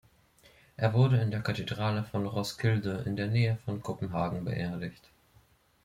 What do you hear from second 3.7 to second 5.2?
Kopenhagen beerdigt.